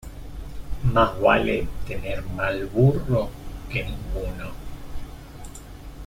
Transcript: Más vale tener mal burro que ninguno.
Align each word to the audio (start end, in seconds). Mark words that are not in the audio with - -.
Más 0.91 1.21
vale 1.21 1.67
tener 1.85 2.23
mal 2.23 2.65
burro 2.65 3.29
que 3.71 3.83
ninguno. 3.83 4.49